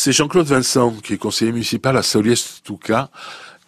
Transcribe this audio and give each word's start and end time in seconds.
C'est 0.00 0.12
Jean-Claude 0.12 0.46
Vincent, 0.46 0.92
qui 1.02 1.14
est 1.14 1.18
conseiller 1.18 1.50
municipal 1.50 1.96
à 1.96 2.02
Soliès-Touca, 2.02 3.10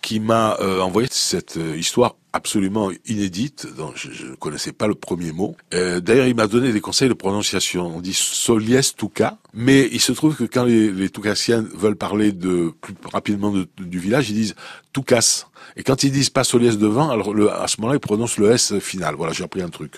qui 0.02 0.20
m'a 0.20 0.56
euh, 0.60 0.80
envoyé 0.80 1.08
cette 1.10 1.56
euh, 1.56 1.77
histoire 1.77 2.16
absolument 2.32 2.90
inédite, 3.06 3.66
dont 3.77 3.93
je 3.96 4.27
ne 4.27 4.34
connaissais 4.37 4.73
pas 4.73 4.87
le 4.87 4.95
premier 4.95 5.32
mot. 5.32 5.57
Euh, 5.75 5.98
D'ailleurs, 5.98 6.27
il 6.27 6.37
m'a 6.37 6.46
donné 6.46 6.73
des 6.73 6.80
conseils 6.80 7.09
de 7.09 7.14
prononciation. 7.14 7.96
On 7.96 8.00
dit 8.00 8.14
Solies 8.14 8.93
Touca, 8.96 9.39
mais 9.52 9.89
il 9.91 10.00
se 10.00 10.12
trouve 10.12 10.36
que 10.36 10.45
quand 10.45 10.62
les, 10.64 10.93
les 10.93 11.09
Toucassiens 11.09 11.64
veulent 11.75 11.96
parler 11.96 12.30
de 12.30 12.73
plus 12.80 12.95
rapidement 13.12 13.50
de, 13.50 13.66
du 13.79 13.98
village, 13.98 14.30
ils 14.30 14.34
disent 14.34 14.55
Toucas. 14.93 15.46
Et 15.77 15.82
quand 15.82 16.05
ils 16.05 16.12
disent 16.12 16.30
pas 16.30 16.45
Solies 16.45 16.77
devant, 16.77 17.11
alors 17.11 17.35
le, 17.35 17.51
à 17.51 17.67
ce 17.67 17.80
moment-là, 17.80 17.96
ils 17.96 18.01
prononcent 18.01 18.39
le 18.39 18.53
S 18.53 18.79
final. 18.79 19.17
Voilà, 19.17 19.32
j'ai 19.32 19.43
appris 19.43 19.62
un 19.62 19.69
truc. 19.69 19.95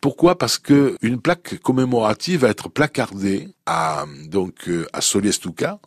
Pourquoi? 0.00 0.38
Parce 0.38 0.58
que 0.58 0.96
une 1.02 1.20
plaque 1.20 1.60
commémorative 1.60 2.40
va 2.40 2.50
être 2.50 2.68
placardée 2.68 3.48
à 3.66 4.04
donc 4.28 4.70
à 4.92 5.00
Solies 5.00 5.38
Touca, 5.40 5.80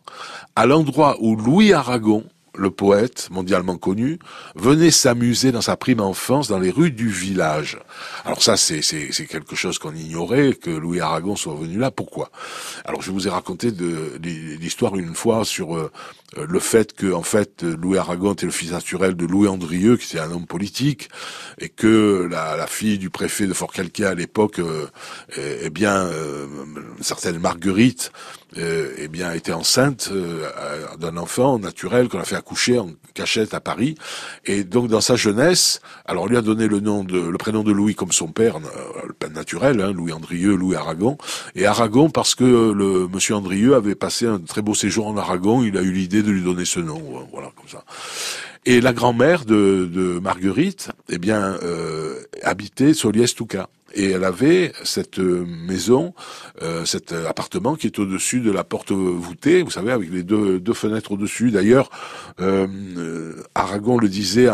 à 0.54 0.66
l'endroit 0.66 1.16
où 1.20 1.34
Louis 1.34 1.72
Aragon 1.72 2.24
le 2.56 2.70
poète 2.70 3.28
mondialement 3.30 3.76
connu, 3.76 4.18
venait 4.54 4.90
s'amuser 4.90 5.52
dans 5.52 5.60
sa 5.60 5.76
prime 5.76 6.00
enfance 6.00 6.48
dans 6.48 6.58
les 6.58 6.70
rues 6.70 6.90
du 6.90 7.08
village. 7.08 7.78
Alors 8.24 8.42
ça, 8.42 8.56
c'est, 8.56 8.80
quelque 9.28 9.56
chose 9.56 9.78
qu'on 9.78 9.94
ignorait, 9.94 10.54
que 10.54 10.70
Louis 10.70 11.00
Aragon 11.00 11.36
soit 11.36 11.54
venu 11.54 11.78
là. 11.78 11.90
Pourquoi? 11.90 12.30
Alors 12.84 13.02
je 13.02 13.10
vous 13.10 13.26
ai 13.26 13.30
raconté 13.30 13.70
l'histoire 14.20 14.96
une 14.96 15.14
fois 15.14 15.44
sur 15.44 15.76
euh, 15.76 15.90
le 16.36 16.58
fait 16.58 16.92
que, 16.92 17.12
en 17.12 17.22
fait, 17.22 17.62
Louis 17.62 17.96
Aragon 17.96 18.32
était 18.32 18.46
le 18.46 18.52
fils 18.52 18.72
naturel 18.72 19.16
de 19.16 19.24
Louis 19.24 19.48
Andrieux, 19.48 19.96
qui 19.96 20.16
était 20.16 20.22
un 20.22 20.30
homme 20.30 20.46
politique, 20.46 21.08
et 21.58 21.68
que 21.68 22.28
la, 22.30 22.66
fille 22.66 22.98
du 22.98 23.08
préfet 23.08 23.46
de 23.46 23.54
Fort-Calquier 23.54 24.06
à 24.06 24.14
l'époque, 24.14 24.58
euh, 24.58 24.86
eh 25.36 25.70
bien, 25.70 26.04
euh, 26.06 26.46
certaine 27.00 27.38
Marguerite, 27.38 28.12
euh, 28.56 28.94
eh 28.96 29.08
bien, 29.08 29.32
était 29.32 29.52
enceinte 29.52 30.08
euh, 30.10 30.46
d'un 30.98 31.18
enfant 31.18 31.58
naturel 31.58 32.08
qu'on 32.08 32.18
a 32.18 32.24
fait 32.24 32.36
accoucher 32.36 32.78
en 32.78 32.90
cachette 33.12 33.52
à 33.52 33.60
Paris. 33.60 33.94
Et 34.46 34.64
donc, 34.64 34.88
dans 34.88 35.02
sa 35.02 35.16
jeunesse, 35.16 35.80
alors 36.06 36.24
on 36.24 36.26
lui 36.26 36.36
a 36.36 36.40
donné 36.40 36.66
le 36.66 36.80
nom 36.80 37.04
de, 37.04 37.18
le 37.18 37.38
prénom 37.38 37.62
de 37.62 37.72
Louis 37.72 37.94
comme 37.94 38.12
son 38.12 38.28
père, 38.28 38.56
euh, 38.56 39.06
le 39.06 39.12
père 39.12 39.30
naturel, 39.30 39.80
hein, 39.80 39.92
Louis 39.92 40.12
Andrieux, 40.12 40.54
Louis 40.54 40.76
Aragon. 40.76 41.18
Et 41.54 41.66
Aragon 41.66 42.08
parce 42.08 42.34
que 42.34 42.44
le 42.44 43.06
monsieur 43.08 43.34
Andrieux 43.34 43.74
avait 43.74 43.94
passé 43.94 44.26
un 44.26 44.38
très 44.38 44.62
beau 44.62 44.74
séjour 44.74 45.06
en 45.06 45.16
Aragon, 45.16 45.62
il 45.62 45.76
a 45.76 45.82
eu 45.82 45.92
l'idée 45.92 46.22
de 46.22 46.30
lui 46.30 46.42
donner 46.42 46.64
ce 46.64 46.80
nom, 46.80 47.02
voilà, 47.30 47.50
comme 47.54 47.68
ça. 47.68 47.84
Et 48.64 48.80
la 48.80 48.92
grand-mère 48.92 49.44
de, 49.44 49.88
de, 49.90 50.18
Marguerite, 50.18 50.90
eh 51.08 51.18
bien, 51.18 51.56
euh, 51.62 52.20
habitait 52.42 52.92
Soliès-Touca 52.92 53.68
et 53.94 54.10
elle 54.10 54.24
avait 54.24 54.72
cette 54.84 55.18
euh, 55.18 55.46
maison, 55.46 56.14
euh, 56.62 56.84
cet 56.84 57.12
appartement 57.12 57.74
qui 57.74 57.86
est 57.86 57.98
au-dessus 57.98 58.40
de 58.40 58.50
la 58.50 58.64
porte 58.64 58.92
voûtée, 58.92 59.62
vous 59.62 59.70
savez, 59.70 59.92
avec 59.92 60.10
les 60.10 60.22
deux, 60.22 60.60
deux 60.60 60.74
fenêtres 60.74 61.12
au-dessus. 61.12 61.50
D'ailleurs, 61.50 61.90
euh, 62.40 62.66
euh 62.96 63.34
Aragon 63.54 63.98
le 63.98 64.08
disait 64.08 64.48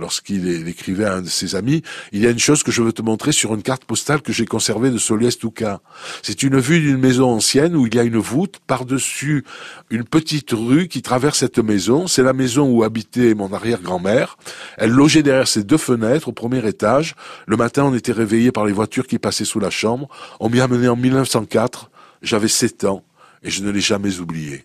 lorsqu'il 0.00 0.68
écrivait 0.68 1.04
à 1.04 1.14
un 1.14 1.22
de 1.22 1.28
ses 1.28 1.54
amis, 1.54 1.82
il 2.12 2.22
y 2.22 2.26
a 2.26 2.30
une 2.30 2.38
chose 2.38 2.62
que 2.62 2.72
je 2.72 2.82
veux 2.82 2.92
te 2.92 3.02
montrer 3.02 3.32
sur 3.32 3.54
une 3.54 3.62
carte 3.62 3.84
postale 3.84 4.20
que 4.20 4.32
j'ai 4.32 4.46
conservée 4.46 4.90
de 4.90 4.98
Soliès-Touca. 4.98 5.80
C'est 6.22 6.42
une 6.42 6.58
vue 6.58 6.80
d'une 6.80 6.98
maison 6.98 7.30
ancienne 7.30 7.76
où 7.76 7.86
il 7.86 7.94
y 7.94 7.98
a 7.98 8.02
une 8.02 8.18
voûte 8.18 8.56
par-dessus 8.66 9.44
une 9.90 10.04
petite 10.04 10.50
rue 10.52 10.88
qui 10.88 11.02
traverse 11.02 11.38
cette 11.38 11.58
maison. 11.58 12.06
C'est 12.06 12.22
la 12.22 12.32
maison 12.32 12.68
où 12.68 12.82
habitait 12.82 13.34
mon 13.34 13.52
arrière-grand-mère. 13.52 14.38
Elle 14.76 14.90
logeait 14.90 15.22
derrière 15.22 15.48
ses 15.48 15.64
deux 15.64 15.78
fenêtres 15.78 16.28
au 16.28 16.32
premier 16.32 16.66
étage. 16.66 17.14
Le 17.46 17.56
matin, 17.56 17.84
on 17.84 17.94
était 17.94 18.12
réveillé 18.12 18.52
par 18.52 18.66
les 18.66 18.72
voiture 18.78 19.08
qui 19.08 19.18
passait 19.18 19.44
sous 19.44 19.58
la 19.58 19.70
chambre. 19.70 20.08
On 20.38 20.48
m'y 20.48 20.60
a 20.60 20.64
amené 20.64 20.88
en 20.88 20.94
1904. 20.94 21.90
J'avais 22.22 22.48
7 22.48 22.84
ans 22.84 23.02
et 23.42 23.50
je 23.50 23.64
ne 23.64 23.70
l'ai 23.70 23.80
jamais 23.80 24.20
oublié. 24.20 24.64